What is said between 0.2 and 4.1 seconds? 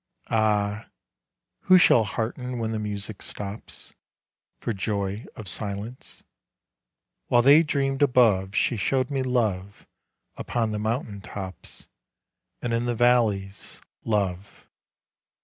Ah! who shall hearten when the music stops,